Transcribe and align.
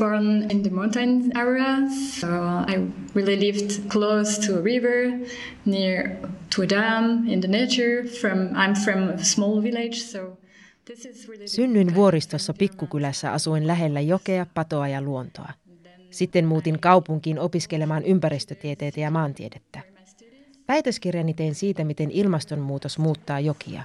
born 0.00 0.50
in 0.50 0.62
the 0.62 0.70
mountain 0.70 1.30
area, 1.36 1.88
so 2.20 2.26
I 2.66 2.88
really 3.14 3.36
lived 3.36 3.70
close 3.88 4.46
to 4.46 4.58
a 4.58 4.62
river, 4.62 5.26
near 5.64 6.16
to 6.56 6.62
a 6.62 6.66
dam, 6.66 7.28
in 7.28 7.40
the 7.40 7.48
nature. 7.48 8.08
From 8.20 8.38
I'm 8.54 8.74
from 8.84 9.08
a 9.08 9.24
small 9.24 9.62
village, 9.62 9.94
so 9.94 10.38
this 10.84 11.06
is 11.06 11.28
really 11.28 11.48
Synnyin 11.48 11.94
vuoristossa 11.94 12.54
pikkukylässä 12.54 13.32
asuin 13.32 13.66
lähellä 13.66 14.00
jokea, 14.00 14.46
patoa 14.54 14.88
ja 14.88 15.02
luontoa. 15.02 15.52
Sitten 16.10 16.46
muutin 16.46 16.80
kaupunkiin 16.80 17.38
opiskelemaan 17.38 18.04
ympäristötieteitä 18.04 19.00
ja 19.00 19.10
maantiedettä. 19.10 19.80
Väitöskirjani 20.68 21.34
tein 21.34 21.54
siitä, 21.54 21.84
miten 21.84 22.10
ilmastonmuutos 22.10 22.98
muuttaa 22.98 23.40
jokia. 23.40 23.82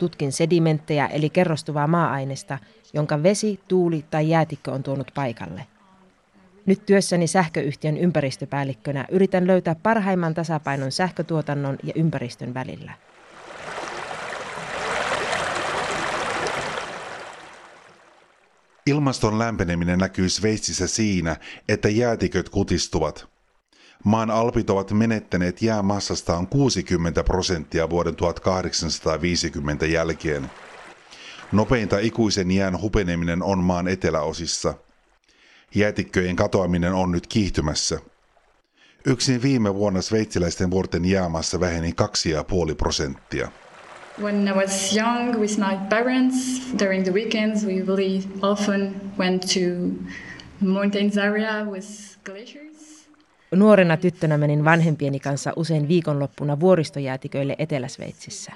Tutkin 0.00 0.32
sedimenttejä 0.32 1.06
eli 1.06 1.30
kerrostuvaa 1.30 1.86
maa-ainesta, 1.86 2.58
jonka 2.92 3.22
vesi, 3.22 3.60
tuuli 3.68 4.04
tai 4.10 4.28
jäätikkö 4.28 4.72
on 4.72 4.82
tuonut 4.82 5.10
paikalle. 5.14 5.66
Nyt 6.66 6.86
työssäni 6.86 7.26
sähköyhtiön 7.26 7.96
ympäristöpäällikkönä 7.96 9.04
yritän 9.10 9.46
löytää 9.46 9.74
parhaimman 9.74 10.34
tasapainon 10.34 10.92
sähkötuotannon 10.92 11.78
ja 11.82 11.92
ympäristön 11.96 12.54
välillä. 12.54 12.92
Ilmaston 18.86 19.38
lämpeneminen 19.38 19.98
näkyy 19.98 20.28
Sveitsissä 20.28 20.86
siinä, 20.86 21.36
että 21.68 21.88
jäätiköt 21.88 22.48
kutistuvat. 22.48 23.39
Maan 24.04 24.30
alpit 24.30 24.70
ovat 24.70 24.90
menettäneet 24.90 25.62
jäämassastaan 25.62 26.46
60 26.46 27.24
prosenttia 27.24 27.90
vuoden 27.90 28.16
1850 28.16 29.86
jälkeen. 29.86 30.50
Nopeinta 31.52 31.98
ikuisen 31.98 32.50
jään 32.50 32.80
hupeneminen 32.80 33.42
on 33.42 33.58
maan 33.58 33.88
eteläosissa. 33.88 34.74
Jäätikköjen 35.74 36.36
katoaminen 36.36 36.92
on 36.92 37.10
nyt 37.12 37.26
kiihtymässä. 37.26 37.98
Yksin 39.06 39.42
viime 39.42 39.74
vuonna 39.74 40.02
sveitsiläisten 40.02 40.70
vuorten 40.70 41.04
jäämassa 41.04 41.60
väheni 41.60 41.94
2,5 42.70 42.74
prosenttia. 42.74 43.50
When 44.20 44.48
I 44.48 44.52
was 44.52 44.96
young 44.96 45.40
with 45.40 45.58
my 45.58 45.76
parents, 45.88 46.36
during 46.78 47.04
the 47.04 47.12
weekends, 47.12 47.64
we 47.64 47.82
really 47.86 48.22
often 48.42 48.94
went 49.18 49.42
to 49.42 49.60
mountains 50.60 51.18
area 51.18 51.64
with 51.64 51.86
glaciers. 52.24 52.99
Nuorena 53.54 53.96
tyttönä 53.96 54.38
menin 54.38 54.64
vanhempieni 54.64 55.20
kanssa 55.20 55.52
usein 55.56 55.88
viikonloppuna 55.88 56.60
vuoristojäätiköille 56.60 57.56
Etelä-Sveitsissä. 57.58 58.52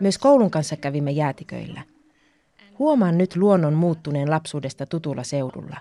Myös 0.00 0.18
koulun 0.18 0.50
kanssa 0.50 0.76
kävimme 0.76 1.10
jäätiköillä. 1.10 1.82
Huomaan 2.78 3.18
nyt 3.18 3.36
luonnon 3.36 3.74
muuttuneen 3.74 4.30
lapsuudesta 4.30 4.86
tutulla 4.86 5.22
seudulla. 5.22 5.76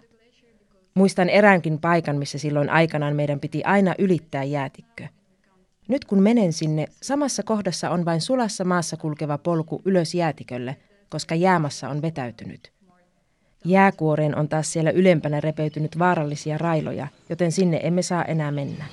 Muistan 0.93 1.29
eräänkin 1.29 1.79
paikan, 1.79 2.17
missä 2.17 2.37
silloin 2.37 2.69
aikanaan 2.69 3.15
meidän 3.15 3.39
piti 3.39 3.63
aina 3.63 3.95
ylittää 3.99 4.43
jäätikkö. 4.43 5.07
Nyt 5.87 6.05
kun 6.05 6.23
menen 6.23 6.53
sinne, 6.53 6.87
samassa 7.01 7.43
kohdassa 7.43 7.89
on 7.89 8.05
vain 8.05 8.21
sulassa 8.21 8.63
maassa 8.63 8.97
kulkeva 8.97 9.37
polku 9.37 9.81
ylös 9.85 10.15
jäätikölle, 10.15 10.77
koska 11.09 11.35
jäämassa 11.35 11.89
on 11.89 12.01
vetäytynyt. 12.01 12.74
Jääkuoreen 13.65 14.37
on 14.37 14.49
taas 14.49 14.73
siellä 14.73 14.91
ylempänä 14.91 15.41
repeytynyt 15.41 15.99
vaarallisia 15.99 16.57
railoja, 16.57 17.07
joten 17.29 17.51
sinne 17.51 17.79
emme 17.83 18.01
saa 18.01 18.25
enää 18.25 18.51
mennä. 18.51 18.85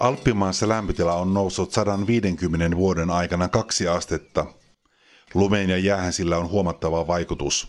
Alppimaassa 0.00 0.68
lämpötila 0.68 1.14
on 1.14 1.34
noussut 1.34 1.72
150 1.72 2.76
vuoden 2.76 3.10
aikana 3.10 3.48
kaksi 3.48 3.88
astetta. 3.88 4.46
Lumeen 5.34 5.70
ja 5.70 5.78
jäähän 5.78 6.12
sillä 6.12 6.38
on 6.38 6.50
huomattava 6.50 7.06
vaikutus. 7.06 7.68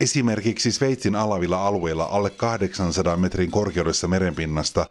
Esimerkiksi 0.00 0.72
Sveitsin 0.72 1.14
alavilla 1.14 1.66
alueilla 1.66 2.04
alle 2.04 2.30
800 2.30 3.16
metrin 3.16 3.50
korkeudessa 3.50 4.08
merenpinnasta 4.08 4.86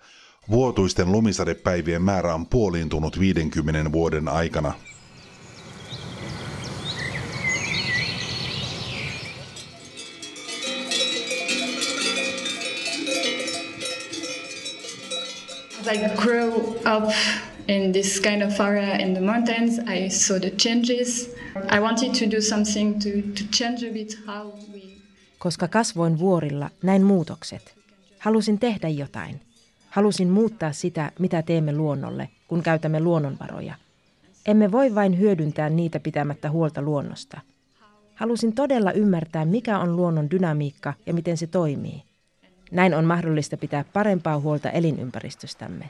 vuotuisten 0.49 1.11
lumisadepäivien 1.11 2.01
määrä 2.01 2.33
on 2.33 2.45
puoliintunut 2.45 3.19
50 3.19 3.91
vuoden 3.91 4.27
aikana. 4.27 4.73
I 15.91 15.97
grew 16.17 16.51
up 16.97 17.11
in 17.67 17.91
this 17.91 18.19
kind 18.19 18.41
of 18.41 18.59
area 18.59 18.97
in 18.97 19.13
the 19.13 19.21
mountains, 19.21 19.79
I 19.79 20.09
saw 20.09 20.39
the 20.39 20.49
changes. 20.49 21.29
I 21.71 21.79
wanted 21.79 22.11
to 22.11 22.35
do 22.35 22.41
something 22.41 22.99
to, 22.99 23.09
to 23.09 23.43
change 23.51 23.89
a 23.89 23.93
bit 23.93 24.19
how 24.27 24.51
we 24.73 24.81
Koska 25.39 25.67
kasvoin 25.67 26.19
vuorilla, 26.19 26.69
näin 26.83 27.03
muutokset. 27.03 27.75
Halusin 28.19 28.59
tehdä 28.59 28.89
jotain. 28.89 29.46
Halusin 29.97 30.29
muuttaa 30.29 30.73
sitä, 30.73 31.11
mitä 31.19 31.41
teemme 31.41 31.75
luonnolle, 31.75 32.29
kun 32.47 32.63
käytämme 32.63 32.99
luonnonvaroja. 32.99 33.75
Emme 34.45 34.71
voi 34.71 34.95
vain 34.95 35.19
hyödyntää 35.19 35.69
niitä 35.69 35.99
pitämättä 35.99 36.49
huolta 36.49 36.81
luonnosta. 36.81 37.41
Halusin 38.15 38.53
todella 38.53 38.91
ymmärtää, 38.91 39.45
mikä 39.45 39.79
on 39.79 39.95
luonnon 39.95 40.31
dynamiikka 40.31 40.93
ja 41.05 41.13
miten 41.13 41.37
se 41.37 41.47
toimii. 41.47 42.03
Näin 42.71 42.93
on 42.93 43.05
mahdollista 43.05 43.57
pitää 43.57 43.85
parempaa 43.93 44.39
huolta 44.39 44.69
elinympäristöstämme. 44.69 45.89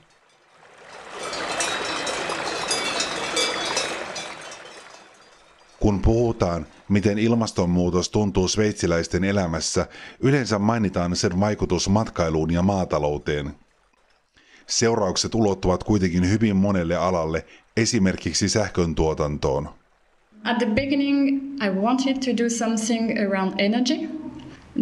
Kun 5.80 6.02
puhutaan, 6.02 6.66
miten 6.90 7.20
ilmastonmuutos 7.20 8.10
tuntuu 8.10 8.48
sveitsiläisten 8.48 9.24
elämässä, 9.24 9.88
yleensä 10.20 10.60
mainitaan 10.60 11.16
sen 11.16 11.40
vaikutus 11.40 11.90
matkailuun 11.90 12.54
ja 12.54 12.62
maatalouteen. 12.62 13.67
Seuraukset 14.68 15.36
ulottuvat 15.36 15.84
kuitenkin 15.84 16.30
hyvin 16.30 16.56
monelle 16.56 16.96
alalle, 16.96 17.46
esimerkiksi 17.78 18.50
sähkön 18.50 18.96
tuotantoon. 18.96 19.70
At 20.44 20.58
the 20.58 20.66
beginning, 20.66 21.42
I 21.62 21.70
wanted 21.70 22.16
to 22.16 22.44
do 22.44 22.50
something 22.50 23.20
around 23.20 23.60
energy. 23.60 24.10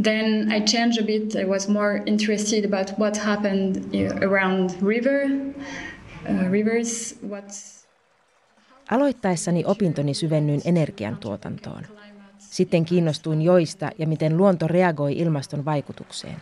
Then 0.03 0.51
I 0.51 0.61
changed 0.61 1.03
a 1.03 1.05
bit. 1.05 1.35
I 1.35 1.45
was 1.45 1.69
more 1.69 2.03
interested 2.05 2.65
about 2.65 2.99
what 2.99 3.17
happened 3.17 3.75
uh, 3.75 4.29
around 4.29 4.69
river, 4.81 5.25
uh, 6.29 6.51
rivers, 6.51 7.15
what 7.29 7.45
Aloittaessani 8.91 9.63
opintoni 9.65 10.13
syvennyin 10.13 10.61
energiantuotantoon. 10.65 11.83
Sitten 12.37 12.85
kiinnostuin 12.85 13.41
joista 13.41 13.91
ja 13.97 14.07
miten 14.07 14.37
luonto 14.37 14.67
reagoi 14.67 15.17
ilmaston 15.17 15.65
vaikutukseen. 15.65 16.35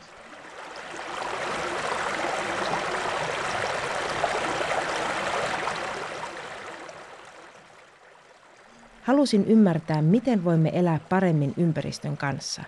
Halusin 9.03 9.45
ymmärtää, 9.45 10.01
miten 10.01 10.43
voimme 10.43 10.71
elää 10.73 10.99
paremmin 11.09 11.53
ympäristön 11.57 12.17
kanssa. 12.17 12.63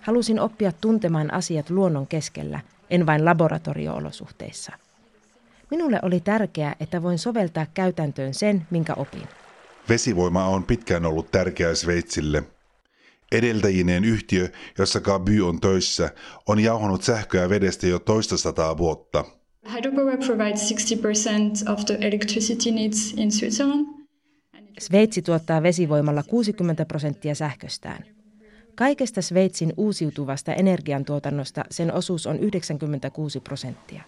Halusin 0.00 0.40
oppia 0.40 0.72
tuntemaan 0.80 1.34
asiat 1.34 1.70
luonnon 1.70 2.06
keskellä, 2.06 2.60
en 2.90 3.06
vain 3.06 3.24
laboratorioolosuhteissa. 3.24 4.72
Minulle 5.70 5.98
oli 6.02 6.20
tärkeää, 6.20 6.76
että 6.80 7.02
voin 7.02 7.18
soveltaa 7.18 7.66
käytäntöön 7.74 8.34
sen, 8.34 8.66
minkä 8.70 8.94
opin. 8.94 9.28
Vesivoima 9.88 10.44
on 10.44 10.64
pitkään 10.64 11.06
ollut 11.06 11.30
tärkeä 11.30 11.74
Sveitsille. 11.74 12.42
Edeltäjineen 13.32 14.04
yhtiö, 14.04 14.48
jossa 14.78 15.00
Gaby 15.00 15.40
on 15.40 15.60
töissä, 15.60 16.10
on 16.46 16.60
jauhanut 16.60 17.02
sähköä 17.02 17.48
vedestä 17.48 17.86
jo 17.86 17.98
toista 17.98 18.36
sataa 18.36 18.78
vuotta. 18.78 19.24
hydropower 19.72 20.18
provides 20.18 20.70
60% 20.70 21.72
of 21.72 21.84
the 21.84 21.94
electricity 22.00 22.70
needs 22.70 23.14
in 23.16 23.32
Switzerland. 23.32 23.86
Sveitsi 24.78 25.22
tuottaa 25.22 25.62
vesivoimalla 25.62 26.22
60 26.22 26.84
prosenttia 26.84 27.34
sähköstään. 27.34 28.04
Kaikesta 28.74 29.22
Sveitsin 29.22 29.72
uusiutuvasta 29.76 30.54
energiantuotannosta 30.54 31.64
sen 31.70 31.92
osuus 31.94 32.26
on 32.26 32.38
96 32.38 33.40
prosenttia. 33.40 34.02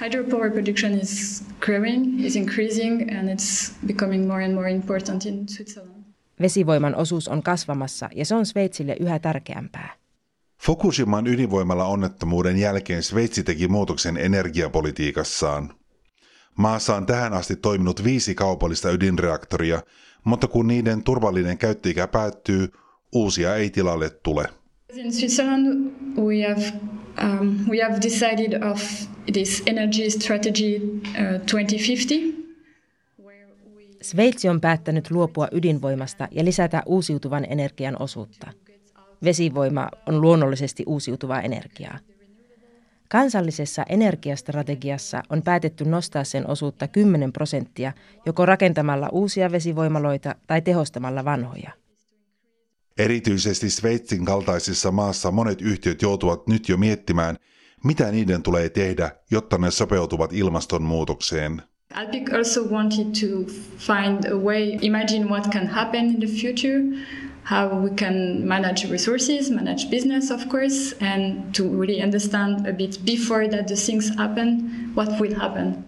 Hydropower 0.00 0.50
production 0.50 0.92
is 0.92 1.44
growing, 1.60 2.24
is 2.24 2.36
increasing, 2.36 3.18
and 3.18 3.28
it's 3.28 3.72
becoming 3.86 4.26
more 4.26 4.44
and 4.44 4.54
more 4.54 4.70
important 4.70 5.26
in 5.26 5.48
Switzerland. 5.48 6.02
Vesivoiman 6.40 6.94
osuus 6.94 7.28
on 7.28 7.42
kasvamassa 7.42 8.08
ja 8.14 8.24
se 8.24 8.34
on 8.34 8.46
Sveitsille 8.46 8.96
yhä 9.00 9.18
tärkeämpää. 9.18 10.01
Fukushiman 10.62 11.26
ydinvoimalla 11.26 11.84
onnettomuuden 11.84 12.58
jälkeen 12.58 13.02
Sveitsi 13.02 13.42
teki 13.42 13.68
muutoksen 13.68 14.16
energiapolitiikassaan. 14.16 15.74
Maassa 16.58 16.96
on 16.96 17.06
tähän 17.06 17.32
asti 17.32 17.56
toiminut 17.56 18.04
viisi 18.04 18.34
kaupallista 18.34 18.90
ydinreaktoria, 18.90 19.82
mutta 20.24 20.46
kun 20.48 20.66
niiden 20.66 21.02
turvallinen 21.02 21.58
käyttöikä 21.58 22.08
päättyy, 22.08 22.68
uusia 23.12 23.56
ei 23.56 23.70
tilalle 23.70 24.10
tule. 24.10 24.44
In 24.94 25.12
Switzerland, 25.12 25.92
we 26.16 26.48
have 26.48 26.72
um, 27.22 27.56
we 27.70 27.82
have 27.82 27.96
decided 28.02 28.62
of 28.62 28.82
this 29.32 29.62
energy 29.66 30.10
strategy 30.10 30.76
uh, 30.76 31.40
2050. 31.40 32.42
Sveitsi 34.02 34.48
on 34.48 34.60
päättänyt 34.60 35.10
luopua 35.10 35.48
ydinvoimasta 35.52 36.28
ja 36.30 36.44
lisätä 36.44 36.82
uusiutuvan 36.86 37.46
energian 37.48 38.02
osuutta. 38.02 38.52
Vesivoima 39.24 39.88
on 40.06 40.20
luonnollisesti 40.20 40.84
uusiutuvaa 40.86 41.40
energiaa. 41.40 41.98
Kansallisessa 43.08 43.84
energiastrategiassa 43.88 45.22
on 45.30 45.42
päätetty 45.42 45.84
nostaa 45.84 46.24
sen 46.24 46.50
osuutta 46.50 46.88
10 46.88 47.32
prosenttia 47.32 47.92
joko 48.26 48.46
rakentamalla 48.46 49.08
uusia 49.08 49.52
vesivoimaloita 49.52 50.34
tai 50.46 50.62
tehostamalla 50.62 51.24
vanhoja. 51.24 51.70
Erityisesti 52.98 53.70
Sveitsin 53.70 54.24
kaltaisessa 54.24 54.90
maassa 54.90 55.30
monet 55.30 55.60
yhtiöt 55.60 56.02
joutuvat 56.02 56.46
nyt 56.46 56.68
jo 56.68 56.76
miettimään, 56.76 57.36
mitä 57.84 58.10
niiden 58.10 58.42
tulee 58.42 58.68
tehdä, 58.68 59.10
jotta 59.30 59.58
ne 59.58 59.70
sopeutuvat 59.70 60.32
ilmastonmuutokseen. 60.32 61.62
Alpic 61.94 62.32
also 62.34 62.64
wanted 62.64 63.06
to 63.20 63.52
find 63.78 64.24
a 64.24 64.36
way, 64.36 64.78
imagine 64.80 65.24
what 65.28 65.50
can 65.52 65.66
happen 65.66 66.04
in 66.04 66.20
the 66.20 66.26
future, 66.26 66.78
how 67.44 67.82
we 67.82 67.90
can 67.90 68.14
manage 68.44 68.88
resources, 68.90 69.50
manage 69.50 69.90
business, 69.90 70.30
of 70.30 70.48
course, 70.48 70.96
and 71.00 71.54
to 71.56 71.62
really 71.80 72.02
understand 72.02 72.66
a 72.66 72.72
bit 72.72 73.00
before 73.04 73.48
that 73.48 73.66
the 73.66 73.74
things 73.74 74.16
happen, 74.16 74.70
what 74.96 75.20
will 75.20 75.34
happen. 75.34 75.84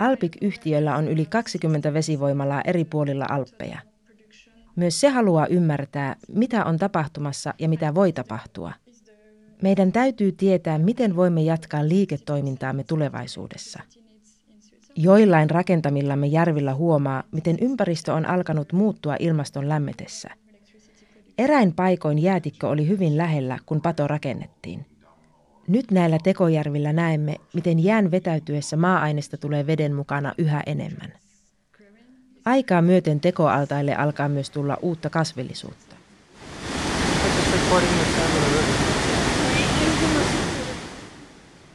Alpic-yhtiöllä 0.00 0.96
on 0.96 1.08
yli 1.08 1.26
20 1.26 1.92
vesivoimalaa 1.94 2.62
eri 2.66 2.84
puolilla 2.84 3.26
Alppeja. 3.28 3.78
Myös 4.76 5.00
se 5.00 5.08
haluaa 5.08 5.46
ymmärtää, 5.46 6.16
mitä 6.28 6.64
on 6.64 6.78
tapahtumassa 6.78 7.54
ja 7.58 7.68
mitä 7.68 7.94
voi 7.94 8.12
tapahtua. 8.12 8.72
Meidän 9.62 9.92
täytyy 9.92 10.32
tietää, 10.32 10.78
miten 10.78 11.16
voimme 11.16 11.42
jatkaa 11.42 11.88
liiketoimintaamme 11.88 12.84
tulevaisuudessa. 12.84 13.80
Joillain 14.96 15.50
rakentamillamme 15.50 16.26
järvillä 16.26 16.74
huomaa, 16.74 17.22
miten 17.32 17.56
ympäristö 17.60 18.14
on 18.14 18.26
alkanut 18.26 18.72
muuttua 18.72 19.16
ilmaston 19.18 19.68
lämmetessä. 19.68 20.30
Eräin 21.38 21.72
paikoin 21.72 22.18
jäätikkö 22.18 22.68
oli 22.68 22.88
hyvin 22.88 23.18
lähellä, 23.18 23.58
kun 23.66 23.80
pato 23.80 24.08
rakennettiin. 24.08 24.86
Nyt 25.68 25.90
näillä 25.90 26.18
tekojärvillä 26.22 26.92
näemme, 26.92 27.36
miten 27.54 27.84
jään 27.84 28.10
vetäytyessä 28.10 28.76
maa-aineesta 28.76 29.36
tulee 29.36 29.66
veden 29.66 29.94
mukana 29.94 30.34
yhä 30.38 30.62
enemmän. 30.66 31.12
Aikaa 32.44 32.82
myöten 32.82 33.20
tekoaltaille 33.20 33.94
alkaa 33.94 34.28
myös 34.28 34.50
tulla 34.50 34.76
uutta 34.82 35.10
kasvillisuutta. 35.10 35.96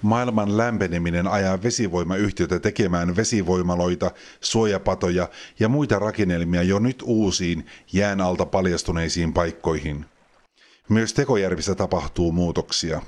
Maailman 0.06 0.58
lämpeneminen 0.58 1.28
ajaa 1.28 1.64
vesivoimayhtiötä 1.64 2.60
tekemään 2.60 3.16
vesivoimaloita, 3.16 4.12
suojapatoja 4.42 5.30
ja 5.60 5.70
muita 5.70 6.00
rakennelmia 6.00 6.64
jo 6.64 6.80
nyt 6.80 7.04
uusiin 7.06 7.66
jään 7.94 8.22
alta 8.22 8.46
paljastuneisiin 8.46 9.34
paikkoihin. 9.34 10.06
Myös 10.90 11.14
tekojärvissä 11.14 11.76
tapahtuu 11.76 12.32
muutoksia. 12.32 13.02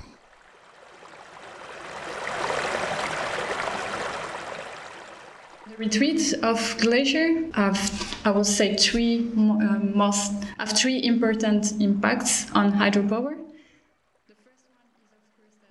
retreats 5.78 6.34
of 6.42 6.76
glacier 6.78 7.52
have, 7.52 7.78
I 8.24 8.30
will 8.30 8.44
say, 8.44 8.74
three 8.74 9.18
uh, 9.36 9.78
most 9.94 10.32
have 10.58 10.72
three 10.72 10.98
important 10.98 11.72
impacts 11.80 12.46
on 12.54 12.72
hydropower. 12.72 13.47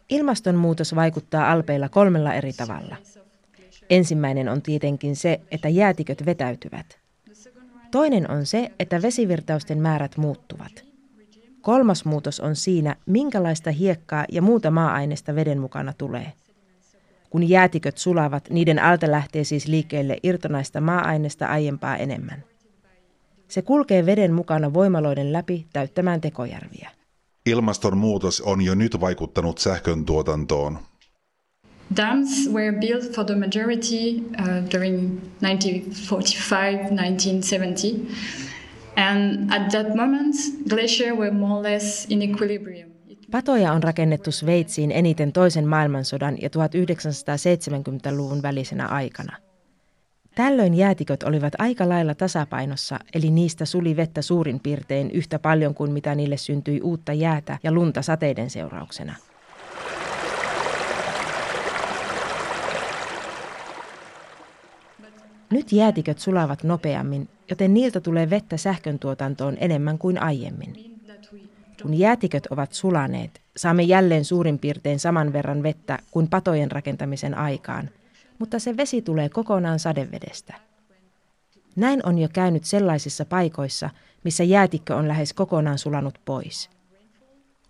Ilmastonmuutos 0.09 0.95
vaikuttaa 0.95 1.51
alpeilla 1.51 1.89
kolmella 1.89 2.33
eri 2.33 2.53
tavalla. 2.53 2.95
Ensimmäinen 3.89 4.49
on 4.49 4.61
tietenkin 4.61 5.15
se, 5.15 5.41
että 5.51 5.69
jäätiköt 5.69 6.25
vetäytyvät. 6.25 6.99
Toinen 7.91 8.31
on 8.31 8.45
se, 8.45 8.71
että 8.79 9.01
vesivirtausten 9.01 9.81
määrät 9.81 10.17
muuttuvat. 10.17 10.83
Kolmas 11.61 12.05
muutos 12.05 12.39
on 12.39 12.55
siinä, 12.55 12.95
minkälaista 13.05 13.71
hiekkaa 13.71 14.25
ja 14.31 14.41
muuta 14.41 14.71
maa-aineesta 14.71 15.35
veden 15.35 15.59
mukana 15.59 15.93
tulee– 15.97 16.33
kun 17.29 17.49
jäätiköt 17.49 17.97
sulavat, 17.97 18.49
niiden 18.49 18.79
alta 18.79 19.11
lähtee 19.11 19.43
siis 19.43 19.67
liikkeelle 19.67 20.17
irtonaista 20.23 20.81
maa-aineesta 20.81 21.47
aiempaa 21.47 21.97
enemmän. 21.97 22.43
Se 23.47 23.61
kulkee 23.61 24.05
veden 24.05 24.33
mukana 24.33 24.73
voimaloiden 24.73 25.33
läpi 25.33 25.65
täyttämään 25.73 26.21
tekojärviä. 26.21 26.89
Ilmastonmuutos 27.47 28.41
on 28.41 28.61
jo 28.61 28.75
nyt 28.75 28.99
vaikuttanut 28.99 29.57
sähkön 29.57 30.05
tuotantoon. 30.05 30.79
Dams 31.97 32.49
were 32.53 32.79
built 32.79 33.15
for 33.15 33.25
the 33.25 33.35
majority 33.35 34.15
uh, 34.15 34.21
during 34.71 35.21
1945-1970. 35.41 35.45
And 38.95 39.53
at 39.53 39.69
that 39.71 39.95
moment, 39.95 40.35
glaciers 40.69 41.17
were 41.17 41.31
more 41.31 41.57
or 41.57 41.63
less 41.63 42.05
in 42.09 42.21
equilibrium. 42.21 42.91
Patoja 43.31 43.73
on 43.73 43.83
rakennettu 43.83 44.31
Sveitsiin 44.31 44.91
eniten 44.91 45.31
toisen 45.31 45.67
maailmansodan 45.67 46.37
ja 46.41 46.49
1970-luvun 46.49 48.41
välisenä 48.41 48.87
aikana. 48.87 49.37
Tällöin 50.37 50.73
jäätiköt 50.73 51.23
olivat 51.23 51.53
aika 51.57 51.89
lailla 51.89 52.15
tasapainossa, 52.15 52.99
eli 53.13 53.29
niistä 53.29 53.65
suli 53.65 53.95
vettä 53.95 54.21
suurin 54.21 54.59
piirtein 54.59 55.11
yhtä 55.11 55.39
paljon 55.39 55.73
kuin 55.73 55.91
mitä 55.91 56.15
niille 56.15 56.37
syntyi 56.37 56.81
uutta 56.81 57.13
jäätä 57.13 57.57
ja 57.63 57.71
lunta 57.71 58.01
sateiden 58.01 58.49
seurauksena. 58.49 59.15
Nyt 65.49 65.71
jäätiköt 65.71 66.19
sulavat 66.19 66.63
nopeammin, 66.63 67.29
joten 67.49 67.73
niiltä 67.73 67.99
tulee 67.99 68.29
vettä 68.29 68.57
sähköntuotantoon 68.57 69.57
enemmän 69.59 69.97
kuin 69.97 70.21
aiemmin. 70.21 71.01
Kun 71.81 71.93
jäätiköt 71.93 72.47
ovat 72.47 72.73
sulaneet, 72.73 73.41
saamme 73.57 73.83
jälleen 73.83 74.25
suurin 74.25 74.59
piirtein 74.59 74.99
saman 74.99 75.33
verran 75.33 75.63
vettä 75.63 75.99
kuin 76.11 76.27
patojen 76.27 76.71
rakentamisen 76.71 77.37
aikaan, 77.37 77.89
mutta 78.39 78.59
se 78.59 78.77
vesi 78.77 79.01
tulee 79.01 79.29
kokonaan 79.29 79.79
sadevedestä. 79.79 80.53
Näin 81.75 82.05
on 82.05 82.17
jo 82.17 82.29
käynyt 82.33 82.63
sellaisissa 82.63 83.25
paikoissa, 83.25 83.89
missä 84.23 84.43
jäätikkö 84.43 84.95
on 84.95 85.07
lähes 85.07 85.33
kokonaan 85.33 85.77
sulanut 85.77 86.19
pois. 86.25 86.69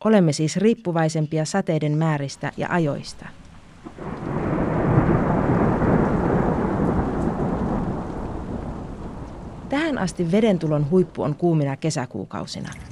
Olemme 0.03 0.33
siis 0.33 0.57
riippuvaisempia 0.57 1.45
sateiden 1.45 1.97
määristä 1.97 2.51
ja 2.57 2.67
ajoista. 2.69 3.25
Tähän 9.69 9.97
asti 9.97 10.31
vedentulon 10.31 10.89
huippu 10.89 11.23
on 11.23 11.35
kuumina 11.35 11.75
kesäkuukausina– 11.75 12.69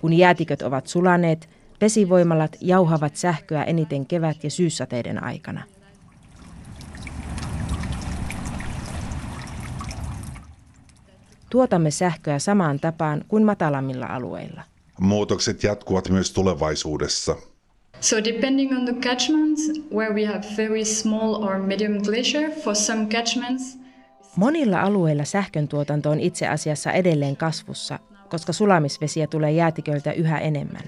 kun 0.00 0.12
jäätiköt 0.12 0.62
ovat 0.62 0.86
sulaneet, 0.86 1.48
vesivoimalat 1.80 2.56
jauhavat 2.60 3.16
sähköä 3.16 3.64
eniten 3.64 4.06
kevät- 4.06 4.44
ja 4.44 4.50
syyssateiden 4.50 5.24
aikana. 5.24 5.62
Tuotamme 11.50 11.90
sähköä 11.90 12.38
samaan 12.38 12.80
tapaan 12.80 13.24
kuin 13.28 13.44
matalammilla 13.44 14.06
alueilla. 14.06 14.62
Muutokset 15.00 15.62
jatkuvat 15.62 16.08
myös 16.08 16.32
tulevaisuudessa. 16.32 17.36
So 18.00 18.24
depending 18.24 18.72
on 18.72 18.84
the 18.84 18.94
catchment, 18.94 19.58
where 19.94 20.14
we 20.14 20.24
have 20.24 20.42
very 20.56 20.84
small 20.84 21.42
or 21.44 21.58
medium 21.58 22.02
glacier, 22.02 22.50
for 22.50 22.74
some 22.74 23.06
catchments, 23.06 23.78
Monilla 24.36 24.80
alueilla 24.80 25.24
sähkön 25.24 25.68
tuotanto 25.68 26.10
on 26.10 26.20
itse 26.20 26.48
asiassa 26.48 26.92
edelleen 26.92 27.36
kasvussa, 27.36 27.98
koska 28.28 28.52
sulamisvesiä 28.52 29.26
tulee 29.26 29.52
jäätiköiltä 29.52 30.12
yhä 30.12 30.38
enemmän. 30.38 30.82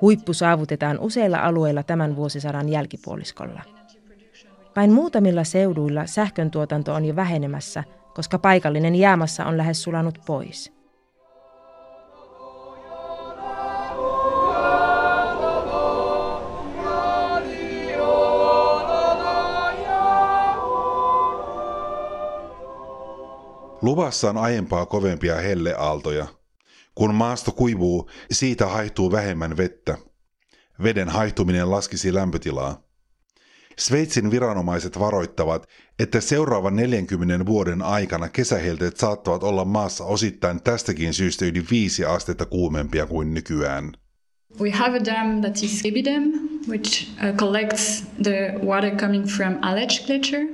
Huippu 0.00 0.32
saavutetaan 0.32 0.98
useilla 0.98 1.38
alueilla 1.38 1.82
tämän 1.82 2.16
vuosisadan 2.16 2.68
jälkipuoliskolla. 2.68 3.62
Vain 4.76 4.92
muutamilla 4.92 5.44
seuduilla 5.44 6.06
sähkön 6.06 6.50
tuotanto 6.50 6.94
on 6.94 7.04
jo 7.04 7.16
vähenemässä, 7.16 7.84
koska 8.18 8.38
paikallinen 8.38 8.94
jäämassa 8.94 9.44
on 9.44 9.56
lähes 9.56 9.82
sulanut 9.82 10.18
pois. 10.26 10.72
Luvassa 23.82 24.30
on 24.30 24.36
aiempaa 24.38 24.86
kovempia 24.86 25.36
helleaaltoja– 25.36 26.26
kun 26.94 27.14
maasto 27.14 27.52
kuivuu, 27.52 28.10
siitä 28.30 28.66
haihtuu 28.66 29.12
vähemmän 29.12 29.56
vettä. 29.56 29.98
Veden 30.82 31.08
haihtuminen 31.08 31.70
laskisi 31.70 32.14
lämpötilaa. 32.14 32.87
Sveitsin 33.78 34.30
viranomaiset 34.30 34.98
varoittavat, 34.98 35.68
että 35.98 36.20
seuraavan 36.20 36.76
40 36.76 37.46
vuoden 37.46 37.82
aikana 37.82 38.28
kesähelteet 38.28 38.96
saattavat 38.96 39.42
olla 39.42 39.64
maassa 39.64 40.04
osittain 40.04 40.62
tästäkin 40.62 41.14
syystä 41.14 41.44
yli 41.44 41.64
viisi 41.70 42.04
astetta 42.04 42.46
kuumempia 42.46 43.06
kuin 43.06 43.34
nykyään. 43.34 43.92
We 44.60 44.70
have 44.70 44.96
a 44.96 45.04
dam 45.04 45.40
that 45.40 45.62
is 45.62 45.84
Ebidam, 45.84 46.22
which 46.68 47.08
uh, 47.08 47.36
collects 47.36 48.04
the 48.22 48.54
water 48.64 48.96
coming 48.96 49.26
from 49.26 49.58
Aletsch 49.62 50.06
Glacier. 50.06 50.46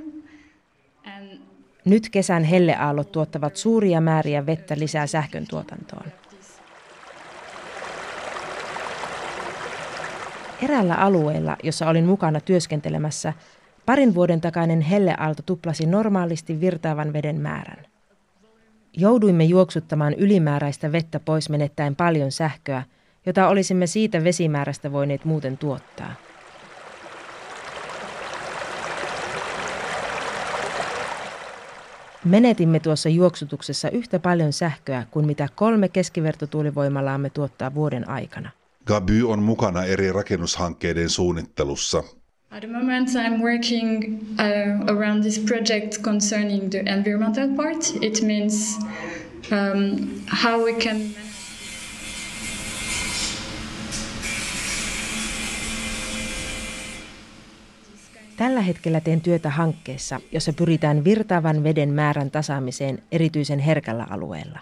And 1.05 1.39
Nyt 1.85 2.09
kesän 2.09 2.43
helleaallot 2.43 3.11
tuottavat 3.11 3.55
suuria 3.55 4.01
määriä 4.01 4.45
vettä 4.45 4.75
lisää 4.79 5.07
sähkön 5.07 5.47
Eräällä 10.65 10.95
alueella, 10.95 11.57
jossa 11.63 11.89
olin 11.89 12.05
mukana 12.05 12.39
työskentelemässä, 12.39 13.33
parin 13.85 14.15
vuoden 14.15 14.41
takainen 14.41 14.81
helleaalto 14.81 15.43
tuplasi 15.45 15.85
normaalisti 15.85 16.61
virtaavan 16.61 17.13
veden 17.13 17.41
määrän. 17.41 17.85
Jouduimme 18.97 19.43
juoksuttamaan 19.43 20.13
ylimääräistä 20.13 20.91
vettä 20.91 21.19
pois 21.19 21.49
menettäen 21.49 21.95
paljon 21.95 22.31
sähköä, 22.31 22.83
jota 23.25 23.47
olisimme 23.47 23.87
siitä 23.87 24.23
vesimäärästä 24.23 24.91
voineet 24.91 25.25
muuten 25.25 25.57
tuottaa. 25.57 26.13
Menetimme 32.23 32.79
tuossa 32.79 33.09
juoksutuksessa 33.09 33.89
yhtä 33.89 34.19
paljon 34.19 34.53
sähköä 34.53 35.05
kuin 35.11 35.25
mitä 35.25 35.47
kolme 35.55 35.89
keskivertotuulivoimalaamme 35.89 37.29
tuottaa 37.29 37.75
vuoden 37.75 38.09
aikana. 38.09 38.49
Gaby 38.85 39.23
on 39.23 39.39
mukana 39.43 39.85
eri 39.85 40.11
rakennushankkeiden 40.11 41.09
suunnittelussa. 41.09 42.03
At 42.51 42.59
the 42.59 42.67
moment 42.67 43.09
I'm 43.09 43.41
working 43.41 44.19
uh, 44.39 44.95
around 44.95 45.21
this 45.21 45.39
project 45.39 46.01
concerning 46.01 46.69
the 46.69 46.79
environmental 46.79 47.49
part. 47.55 47.93
It 48.01 48.21
means 48.21 48.79
um, 49.51 50.09
how 50.43 50.63
we 50.63 50.73
can 50.73 50.97
Tällä 58.37 58.61
hetkellä 58.61 59.01
teen 59.01 59.21
työtä 59.21 59.49
hankkeessa, 59.49 60.21
jossa 60.31 60.53
pyritään 60.53 61.03
virtaavan 61.03 61.63
veden 61.63 61.93
määrän 61.93 62.31
tasaamiseen 62.31 63.03
erityisen 63.11 63.59
herkällä 63.59 64.07
alueella. 64.09 64.59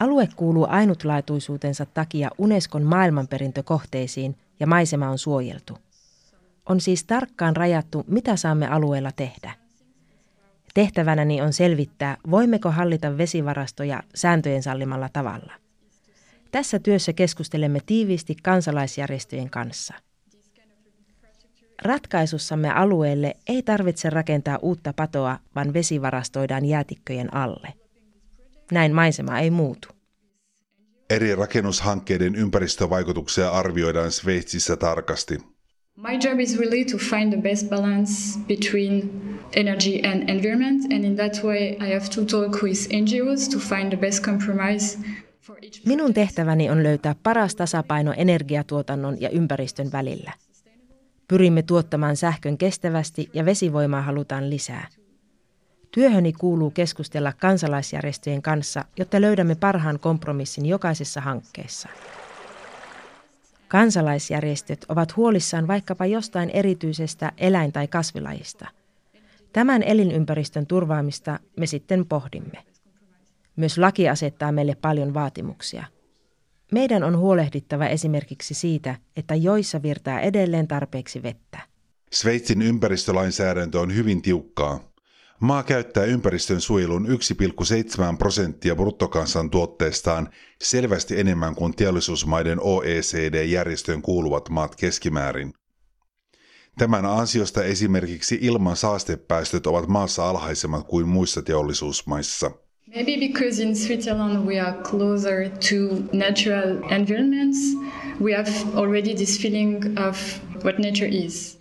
Alue 0.00 0.28
kuuluu 0.36 0.66
ainutlaatuisuutensa 0.70 1.86
takia 1.86 2.30
Unescon 2.38 2.82
maailmanperintökohteisiin 2.82 4.36
ja 4.60 4.66
maisema 4.66 5.08
on 5.08 5.18
suojeltu. 5.18 5.78
On 6.66 6.80
siis 6.80 7.04
tarkkaan 7.04 7.56
rajattu, 7.56 8.04
mitä 8.06 8.36
saamme 8.36 8.68
alueella 8.68 9.12
tehdä. 9.12 9.54
Tehtävänäni 10.74 11.42
on 11.42 11.52
selvittää, 11.52 12.16
voimmeko 12.30 12.70
hallita 12.70 13.18
vesivarastoja 13.18 14.02
sääntöjen 14.14 14.62
sallimalla 14.62 15.08
tavalla. 15.12 15.52
Tässä 16.50 16.78
työssä 16.78 17.12
keskustelemme 17.12 17.80
tiiviisti 17.86 18.36
kansalaisjärjestöjen 18.42 19.50
kanssa– 19.50 19.94
Ratkaisussamme 21.82 22.70
alueelle 22.70 23.34
ei 23.48 23.62
tarvitse 23.62 24.10
rakentaa 24.10 24.58
uutta 24.62 24.92
patoa, 24.92 25.38
vaan 25.54 25.72
vesi 25.72 26.02
varastoidaan 26.02 26.64
jäätikköjen 26.64 27.34
alle. 27.34 27.74
Näin 28.72 28.94
maisema 28.94 29.38
ei 29.38 29.50
muutu. 29.50 29.88
Eri 31.10 31.34
rakennushankkeiden 31.34 32.34
ympäristövaikutuksia 32.34 33.50
arvioidaan 33.50 34.12
Sveitsissä 34.12 34.76
tarkasti. 34.76 35.38
My 35.96 36.12
job 36.24 36.40
is 36.40 36.58
really 36.58 36.84
to 36.84 36.98
find 36.98 37.32
the 37.32 37.42
best 37.42 37.68
balance 37.68 38.38
between 38.48 39.10
energy 39.56 40.00
and 40.12 40.28
environment, 40.28 40.82
and 40.84 41.04
in 41.04 41.16
that 41.16 41.44
way 41.44 41.68
I 41.68 41.94
have 41.94 42.08
to 42.14 42.24
talk 42.24 42.62
with 42.62 42.88
NGOs 42.88 43.48
to 43.48 43.58
find 43.58 43.88
the 43.88 43.96
best 43.96 44.24
compromise 44.24 44.98
Minun 45.86 46.14
tehtäväni 46.14 46.70
on 46.70 46.82
löytää 46.82 47.14
paras 47.22 47.54
tasapaino 47.54 48.14
energiatuotannon 48.16 49.20
ja 49.20 49.30
ympäristön 49.30 49.92
välillä– 49.92 50.32
Pyrimme 51.28 51.62
tuottamaan 51.62 52.16
sähkön 52.16 52.58
kestävästi 52.58 53.30
ja 53.34 53.44
vesivoimaa 53.44 54.02
halutaan 54.02 54.50
lisää. 54.50 54.88
Työhöni 55.90 56.32
kuuluu 56.32 56.70
keskustella 56.70 57.32
kansalaisjärjestöjen 57.32 58.42
kanssa, 58.42 58.84
jotta 58.96 59.20
löydämme 59.20 59.54
parhaan 59.54 59.98
kompromissin 59.98 60.66
jokaisessa 60.66 61.20
hankkeessa. 61.20 61.88
Kansalaisjärjestöt 63.68 64.84
ovat 64.88 65.16
huolissaan 65.16 65.68
vaikkapa 65.68 66.06
jostain 66.06 66.50
erityisestä 66.50 67.32
eläin- 67.36 67.72
tai 67.72 67.88
kasvilajista. 67.88 68.66
Tämän 69.52 69.82
elinympäristön 69.82 70.66
turvaamista 70.66 71.38
me 71.56 71.66
sitten 71.66 72.06
pohdimme. 72.06 72.64
Myös 73.56 73.78
laki 73.78 74.08
asettaa 74.08 74.52
meille 74.52 74.74
paljon 74.74 75.14
vaatimuksia– 75.14 75.84
meidän 76.72 77.04
on 77.04 77.18
huolehdittava 77.18 77.86
esimerkiksi 77.86 78.54
siitä, 78.54 78.94
että 79.16 79.34
joissa 79.34 79.82
virtaa 79.82 80.20
edelleen 80.20 80.68
tarpeeksi 80.68 81.22
vettä. 81.22 81.58
Sveitsin 82.12 82.62
ympäristölainsäädäntö 82.62 83.80
on 83.80 83.94
hyvin 83.94 84.22
tiukkaa. 84.22 84.87
Maa 85.40 85.62
käyttää 85.62 86.04
ympäristön 86.04 86.60
suojelun 86.60 87.06
1,7 87.06 88.16
prosenttia 88.18 88.76
bruttokansantuotteestaan 88.76 90.28
selvästi 90.62 91.20
enemmän 91.20 91.54
kuin 91.54 91.76
teollisuusmaiden 91.76 92.60
OECD-järjestöön 92.60 94.02
kuuluvat 94.02 94.48
maat 94.48 94.76
keskimäärin. 94.76 95.52
Tämän 96.78 97.06
ansiosta 97.06 97.64
esimerkiksi 97.64 98.38
ilman 98.40 98.76
saastepäästöt 98.76 99.66
ovat 99.66 99.88
maassa 99.88 100.28
alhaisemmat 100.28 100.86
kuin 100.86 101.08
muissa 101.08 101.42
teollisuusmaissa. 101.42 102.50
Maybe 102.94 103.28
because 103.28 103.62
in 103.62 103.76
Switzerland 103.76 104.46
we 104.46 104.60
are 104.60 104.82
closer 104.82 105.48
to 105.48 105.76
natural 106.12 106.90
environments, 106.90 107.58
we 108.20 108.34
have 108.34 108.50
already 108.74 109.14
this 109.14 109.40
feeling 109.40 109.98
of 110.08 110.18
what 110.64 110.78
nature 110.78 111.08
is. 111.08 111.57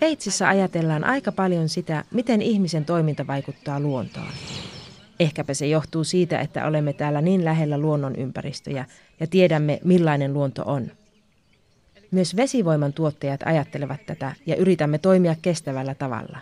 Sveitsissä 0.00 0.48
ajatellaan 0.48 1.04
aika 1.04 1.32
paljon 1.32 1.68
sitä, 1.68 2.04
miten 2.10 2.42
ihmisen 2.42 2.84
toiminta 2.84 3.26
vaikuttaa 3.26 3.80
luontoon. 3.80 4.32
Ehkäpä 5.20 5.54
se 5.54 5.66
johtuu 5.66 6.04
siitä, 6.04 6.40
että 6.40 6.66
olemme 6.66 6.92
täällä 6.92 7.20
niin 7.20 7.44
lähellä 7.44 7.78
luonnonympäristöjä 7.78 8.84
ja 9.20 9.26
tiedämme, 9.26 9.80
millainen 9.84 10.32
luonto 10.32 10.62
on. 10.66 10.90
Myös 12.10 12.36
vesivoiman 12.36 12.92
tuottajat 12.92 13.40
ajattelevat 13.44 14.06
tätä 14.06 14.34
ja 14.46 14.56
yritämme 14.56 14.98
toimia 14.98 15.36
kestävällä 15.42 15.94
tavalla. 15.94 16.38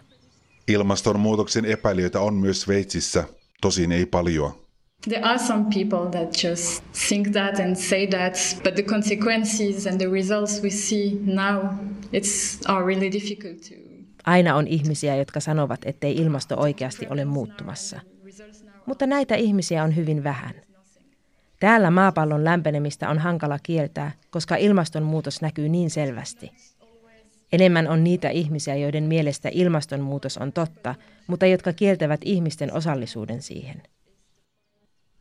Ilmastonmuutoksen 0.69 1.65
epäilijöitä 1.65 2.21
on 2.21 2.35
myös 2.35 2.61
Sveitsissä, 2.61 3.25
tosin 3.61 3.93
ei 3.93 4.07
paljon. 4.07 4.53
There 5.09 5.23
are 5.23 5.39
some 5.39 5.65
people 5.75 6.11
that 6.11 6.45
just 6.45 6.83
think 7.09 7.29
that 7.29 7.61
and 7.61 7.77
say 7.77 8.07
that, 8.07 8.35
but 8.65 8.75
the 8.75 8.83
consequences 8.83 9.87
and 9.87 9.97
the 9.97 10.11
results 10.13 10.63
we 10.63 10.71
see 10.71 11.13
now, 11.25 11.65
it's 12.13 12.61
are 12.67 12.87
really 12.87 13.13
difficult 13.13 13.61
to. 13.61 13.75
Aina 14.27 14.57
on 14.57 14.67
ihmisiä, 14.67 15.17
jotka 15.17 15.41
sanovat, 15.41 15.81
ettei 15.85 16.17
ilmasto 16.17 16.61
oikeasti 16.61 17.07
ole 17.11 17.25
muuttumassa. 17.25 18.01
Mutta 18.87 19.07
näitä 19.07 19.35
ihmisiä 19.35 19.85
on 19.85 19.97
hyvin 19.97 20.25
vähän. 20.25 20.55
Täällä 21.61 21.91
maapallon 21.91 22.45
lämpenemistä 22.45 23.09
on 23.09 23.19
hankala 23.19 23.59
kieltää, 23.63 24.13
koska 24.31 24.57
ilmastonmuutos 24.57 25.43
näkyy 25.43 25.69
niin 25.69 25.91
selvästi. 25.91 26.51
Enemmän 27.53 27.89
on 27.89 28.05
niitä 28.05 28.29
ihmisiä, 28.29 28.77
joiden 28.77 29.05
mielestä 29.05 29.49
ilmastonmuutos 29.53 30.39
on 30.39 30.53
totta, 30.53 30.95
mutta 31.27 31.47
jotka 31.47 31.73
kieltävät 31.73 32.21
ihmisten 32.25 32.73
osallisuuden 32.73 33.43
siihen. 33.43 33.83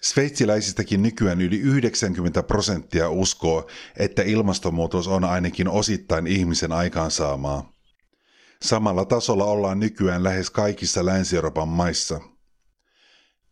Sveitsiläisistäkin 0.04 1.02
nykyään 1.02 1.42
yli 1.42 1.60
90 1.60 2.44
prosenttia 2.44 3.10
uskoo, 3.10 3.68
että 3.98 4.22
ilmastonmuutos 4.22 5.08
on 5.08 5.24
ainakin 5.24 5.68
osittain 5.68 6.28
ihmisen 6.28 6.72
aikaansaamaa. 6.72 7.72
Samalla 8.62 9.06
tasolla 9.06 9.46
ollaan 9.46 9.80
nykyään 9.80 10.24
lähes 10.24 10.50
kaikissa 10.50 11.06
Länsi-Euroopan 11.06 11.68
maissa– 11.68 12.20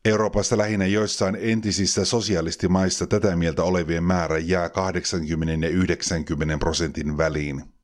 Euroopassa 0.06 0.58
lähinnä 0.58 0.86
joissain 0.86 1.38
entisissä 1.42 2.06
sosialistimaissa 2.06 3.08
tätä 3.08 3.36
mieltä 3.36 3.64
olevien 3.64 4.04
määrä 4.04 4.38
jää 4.38 4.70
80 4.70 5.68
ja 5.68 5.74
90 5.74 6.58
prosentin 6.58 7.18
väliin. 7.18 7.75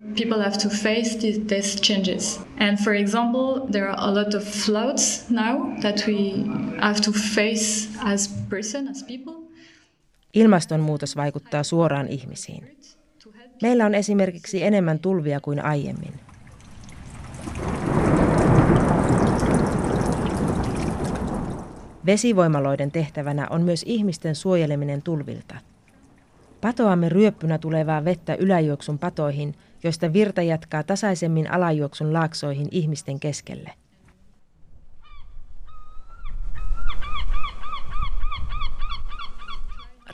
People 0.00 0.42
have 0.42 0.56
to 0.56 0.68
face 0.70 1.18
these, 1.18 1.40
these 1.46 1.80
changes. 1.80 2.40
And 2.58 2.78
for 2.78 2.94
example, 2.94 3.68
there 3.70 3.88
are 3.88 3.96
a 3.98 4.14
lot 4.14 4.34
of 4.34 4.42
floods 4.42 5.30
now 5.30 5.76
that 5.80 6.04
we 6.06 6.44
have 6.80 7.00
to 7.00 7.12
face 7.12 7.88
as 7.98 8.28
person, 8.48 8.88
as 8.88 9.02
people. 9.02 9.34
Ilmastonmuutos 10.34 11.16
vaikuttaa 11.16 11.62
suoraan 11.62 12.08
ihmisiin. 12.08 12.76
Meillä 13.62 13.86
on 13.86 13.94
esimerkiksi 13.94 14.62
enemmän 14.62 14.98
tulvia 14.98 15.40
kuin 15.40 15.64
aiemmin. 15.64 16.12
Vesivoimaloiden 22.06 22.90
tehtävänä 22.90 23.46
on 23.50 23.62
myös 23.62 23.82
ihmisten 23.86 24.34
suojeleminen 24.34 25.02
tulvilta. 25.02 25.54
Patoamme 26.60 27.08
ryöppynä 27.08 27.58
tulevaa 27.58 28.04
vettä 28.04 28.34
yläjuoksun 28.34 28.98
patoihin, 28.98 29.54
joista 29.82 30.12
virta 30.12 30.42
jatkaa 30.42 30.82
tasaisemmin 30.82 31.50
alajuoksun 31.52 32.12
laaksoihin 32.12 32.68
ihmisten 32.70 33.20
keskelle. 33.20 33.72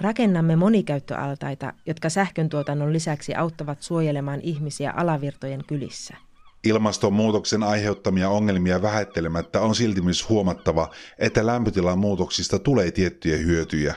Rakennamme 0.01 0.57
monikäyttöaltaita, 0.57 1.73
jotka 1.87 2.09
sähköntuotannon 2.09 2.93
lisäksi 2.93 3.35
auttavat 3.35 3.83
suojelemaan 3.83 4.41
ihmisiä 4.43 4.91
alavirtojen 4.97 5.65
kylissä. 5.67 6.17
Ilmastonmuutoksen 6.65 7.63
aiheuttamia 7.63 8.29
ongelmia 8.29 8.83
vähättelemättä 8.83 9.61
on 9.61 9.75
silti 9.75 10.01
myös 10.01 10.29
huomattava, 10.29 10.91
että 11.19 11.47
lämpötilan 11.47 11.99
muutoksista 11.99 12.59
tulee 12.59 12.91
tiettyjä 12.91 13.37
hyötyjä. 13.37 13.95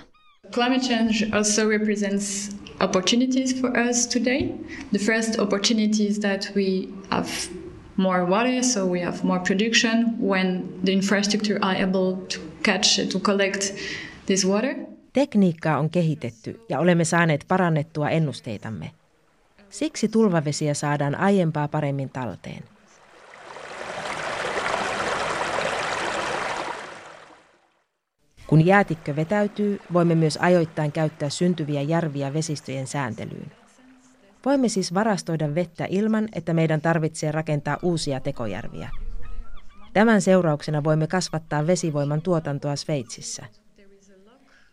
Climate 0.51 0.81
change 0.81 1.33
also 1.33 1.69
represents 1.69 2.49
opportunities 2.79 3.61
for 3.61 3.69
us 3.89 4.07
today. 4.07 4.51
The 4.91 4.99
first 4.99 5.39
opportunity 5.39 6.07
is 6.07 6.19
that 6.19 6.51
we 6.55 6.89
have 7.09 7.29
more 7.97 8.25
water, 8.25 8.63
so 8.63 8.85
we 8.85 9.01
have 9.01 9.23
more 9.23 9.39
production 9.39 10.15
when 10.19 10.63
the 10.85 10.91
infrastructure 10.91 11.59
are 11.61 11.75
able 11.75 12.15
to 12.27 12.39
catch, 12.63 12.99
to 13.09 13.19
collect 13.19 13.73
this 14.25 14.45
water. 14.45 14.75
Tekniikkaa 15.13 15.79
on 15.79 15.89
kehitetty 15.89 16.59
ja 16.69 16.79
olemme 16.79 17.05
saaneet 17.05 17.45
parannettua 17.47 18.09
ennusteitamme. 18.09 18.91
Siksi 19.69 20.07
tulvavesiä 20.07 20.73
saadaan 20.73 21.15
aiempaa 21.15 21.67
paremmin 21.67 22.09
talteen. 22.09 22.63
Kun 28.49 28.65
jäätikkö 28.65 29.15
vetäytyy, 29.15 29.79
voimme 29.93 30.15
myös 30.15 30.37
ajoittain 30.41 30.91
käyttää 30.91 31.29
syntyviä 31.29 31.81
järviä 31.81 32.33
vesistöjen 32.33 32.87
sääntelyyn. 32.87 33.51
Voimme 34.45 34.69
siis 34.69 34.93
varastoida 34.93 35.55
vettä 35.55 35.87
ilman, 35.89 36.29
että 36.35 36.53
meidän 36.53 36.81
tarvitsee 36.81 37.31
rakentaa 37.31 37.77
uusia 37.81 38.19
tekojärviä. 38.19 38.89
Tämän 39.93 40.21
seurauksena 40.21 40.83
voimme 40.83 41.07
kasvattaa 41.07 41.67
vesivoiman 41.67 42.21
tuotantoa 42.21 42.75
Sveitsissä– 42.75 43.45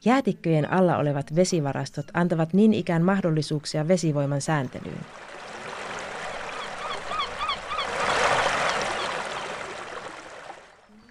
Jäätikköjen 0.04 0.72
alla 0.72 0.96
olevat 0.96 1.34
vesivarastot 1.34 2.06
antavat 2.14 2.52
niin 2.52 2.74
ikään 2.74 3.02
mahdollisuuksia 3.02 3.88
vesivoiman 3.88 4.40
sääntelyyn. 4.40 5.00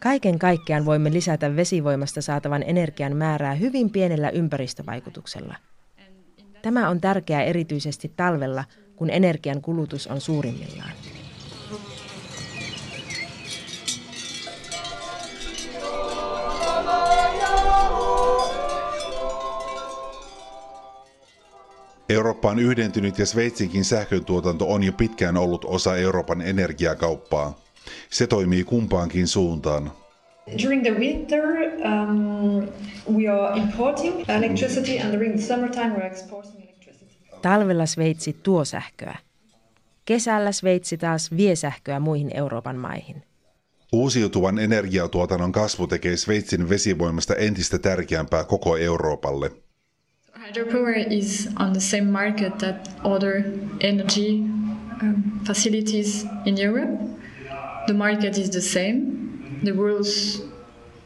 Kaiken 0.05 0.39
kaikkiaan 0.39 0.85
voimme 0.85 1.13
lisätä 1.13 1.55
vesivoimasta 1.55 2.21
saatavan 2.21 2.63
energian 2.63 3.17
määrää 3.17 3.53
hyvin 3.53 3.89
pienellä 3.89 4.29
ympäristövaikutuksella. 4.29 5.55
Tämä 6.61 6.89
on 6.89 7.01
tärkeää 7.01 7.43
erityisesti 7.43 8.13
talvella, 8.15 8.63
kun 8.95 9.09
energian 9.09 9.61
kulutus 9.61 10.07
on 10.07 10.21
suurimmillaan. 10.21 10.91
Eurooppa 22.09 22.49
on 22.49 22.59
yhdentynyt 22.59 23.19
ja 23.19 23.25
Sveitsinkin 23.25 23.85
sähköntuotanto 23.85 24.73
on 24.73 24.83
jo 24.83 24.91
pitkään 24.91 25.37
ollut 25.37 25.65
osa 25.65 25.97
Euroopan 25.97 26.41
energiakauppaa. 26.41 27.59
Se 28.09 28.27
toimii 28.27 28.63
kumpaankin 28.63 29.27
suuntaan. 29.27 30.04
During 30.47 30.83
the 30.83 30.91
winter, 30.91 31.41
um, 31.83 32.67
we 33.15 33.27
are 33.27 33.57
importing 33.57 34.25
electricity 34.29 34.99
and 34.99 35.11
during 35.11 35.35
the 35.35 35.41
summertime 35.41 35.95
we 35.95 36.01
are 36.01 36.07
exporting 36.07 36.61
electricity. 36.63 37.15
Talvella 37.41 37.85
Sveitsi 37.85 38.35
tuo 38.43 38.65
sähköä. 38.65 39.17
Kesällä 40.05 40.51
Sveitsi 40.51 40.97
taas 40.97 41.31
vie 41.37 41.55
sähköä 41.55 41.99
muihin 41.99 42.31
Euroopan 42.33 42.75
maihin. 42.75 43.23
Uusiutuvan 43.93 44.59
energiatuotannon 44.59 45.51
kasvu 45.51 45.87
tekee 45.87 46.17
Sveitsin 46.17 46.69
vesivoimasta 46.69 47.35
entistä 47.35 47.79
tärkeämpää 47.79 48.43
koko 48.43 48.77
Euroopalle– 48.77 49.51
Hydropower 50.45 50.93
is 50.93 51.47
on 51.57 51.73
the 51.73 51.81
same 51.81 52.11
market 52.11 52.59
that 52.59 52.87
other 53.03 53.51
energy 53.81 54.41
um, 55.01 55.41
facilities 55.43 56.25
in 56.45 56.57
Europe. 56.57 56.99
The 57.87 57.93
market 57.93 58.37
is 58.37 58.49
the 58.51 58.61
same. 58.61 59.34
The 59.65 59.71
rules, 59.71 60.43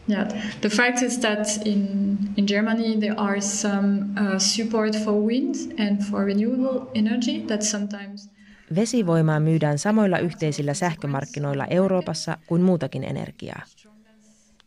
yeah. 0.07 0.27
The 0.61 0.69
fact 0.69 1.01
is 1.01 1.19
that 1.19 1.47
in 1.65 2.17
in 2.37 2.47
Germany 2.47 2.97
there 2.99 3.15
are 3.17 3.41
some 3.41 3.99
uh, 4.17 4.37
support 4.39 4.95
for 4.95 5.13
wind 5.13 5.55
and 5.77 6.01
for 6.01 6.25
renewable 6.25 6.91
energy 6.93 7.41
that 7.47 7.61
sometimes. 7.61 8.29
Vesivoimaa 8.75 9.39
myydään 9.39 9.77
samoilla 9.77 10.19
yhteisillä 10.19 10.73
sähkömarkkinoilla 10.73 11.65
Euroopassa 11.65 12.37
kuin 12.47 12.61
muutakin 12.61 13.03
energiaa. 13.03 13.61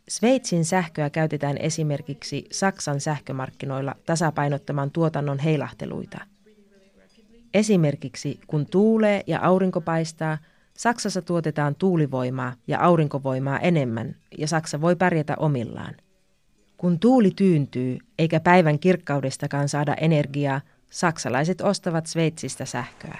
Sveitsin 0.07 0.65
sähköä 0.65 1.09
käytetään 1.09 1.57
esimerkiksi 1.57 2.45
Saksan 2.51 2.99
sähkömarkkinoilla 2.99 3.95
tasapainottamaan 4.05 4.91
tuotannon 4.91 5.39
heilahteluita. 5.39 6.19
Esimerkiksi 7.53 8.39
kun 8.47 8.65
tuulee 8.65 9.23
ja 9.27 9.39
aurinko 9.41 9.81
paistaa, 9.81 10.37
Saksassa 10.77 11.21
tuotetaan 11.21 11.75
tuulivoimaa 11.75 12.53
ja 12.67 12.79
aurinkovoimaa 12.79 13.59
enemmän 13.59 14.15
ja 14.37 14.47
Saksa 14.47 14.81
voi 14.81 14.95
pärjätä 14.95 15.35
omillaan. 15.37 15.95
Kun 16.77 16.99
tuuli 16.99 17.31
tyyntyy 17.35 17.97
eikä 18.19 18.39
päivän 18.39 18.79
kirkkaudestakaan 18.79 19.69
saada 19.69 19.95
energiaa, 19.95 20.61
saksalaiset 20.89 21.61
ostavat 21.61 22.05
Sveitsistä 22.05 22.65
sähköä. 22.65 23.17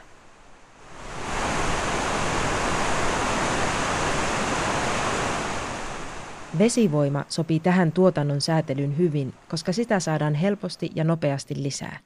Vesivoima 6.59 7.25
sopii 7.29 7.59
tähän 7.59 7.91
tuotannon 7.91 8.41
säätelyyn 8.41 8.97
hyvin, 8.97 9.33
koska 9.49 9.71
sitä 9.71 9.99
saadaan 9.99 10.33
helposti 10.35 10.91
ja 10.95 11.03
nopeasti 11.03 11.63
lisää. 11.63 11.99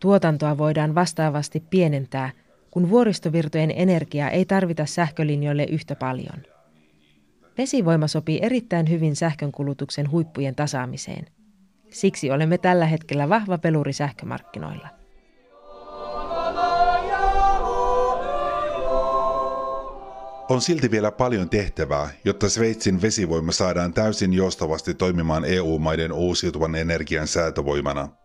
Tuotantoa 0.00 0.58
voidaan 0.58 0.94
vastaavasti 0.94 1.62
pienentää, 1.70 2.30
kun 2.72 2.90
vuoristovirtojen 2.90 3.72
energiaa 3.76 4.30
ei 4.30 4.44
tarvita 4.44 4.86
sähkölinjoille 4.86 5.64
yhtä 5.64 5.96
paljon. 5.96 6.42
Vesivoima 7.58 8.08
sopii 8.08 8.38
erittäin 8.42 8.90
hyvin 8.90 9.16
sähkönkulutuksen 9.16 10.10
huippujen 10.10 10.54
tasaamiseen. 10.54 11.26
Siksi 11.90 12.30
olemme 12.30 12.58
tällä 12.58 12.86
hetkellä 12.86 13.28
vahva 13.28 13.58
peluri 13.58 13.92
sähkömarkkinoilla. 13.92 14.88
On 20.48 20.60
silti 20.60 20.90
vielä 20.90 21.10
paljon 21.10 21.48
tehtävää, 21.48 22.08
jotta 22.24 22.48
Sveitsin 22.48 23.02
vesivoima 23.02 23.52
saadaan 23.52 23.92
täysin 23.92 24.32
joustavasti 24.32 24.94
toimimaan 24.94 25.44
EU-maiden 25.44 26.12
uusiutuvan 26.12 26.74
energian 26.74 27.26
säätövoimana. 27.26 28.21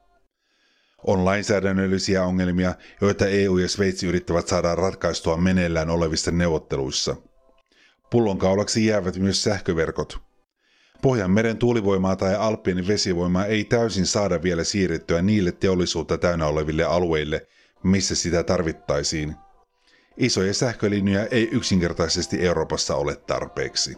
On 1.03 1.25
lainsäädännöllisiä 1.25 2.23
ongelmia, 2.23 2.75
joita 3.01 3.27
EU 3.27 3.57
ja 3.57 3.69
Sveitsi 3.69 4.07
yrittävät 4.07 4.47
saada 4.47 4.75
ratkaistua 4.75 5.37
meneillään 5.37 5.89
olevissa 5.89 6.31
neuvotteluissa. 6.31 7.15
Pullonkaulaksi 8.11 8.85
jäävät 8.85 9.15
myös 9.17 9.43
sähköverkot. 9.43 10.19
Pohjanmeren 11.01 11.57
tuulivoimaa 11.57 12.15
tai 12.15 12.35
Alppien 12.35 12.87
vesivoimaa 12.87 13.45
ei 13.45 13.63
täysin 13.63 14.05
saada 14.05 14.43
vielä 14.43 14.63
siirrettyä 14.63 15.21
niille 15.21 15.51
teollisuutta 15.51 16.17
täynnä 16.17 16.45
oleville 16.47 16.83
alueille, 16.83 17.47
missä 17.83 18.15
sitä 18.15 18.43
tarvittaisiin– 18.43 19.35
Isoja 20.17 20.53
sähkölinjoja 20.53 21.25
ei 21.25 21.49
yksinkertaisesti 21.51 22.45
Euroopassa 22.45 22.95
ole 22.95 23.15
tarpeeksi. 23.15 23.97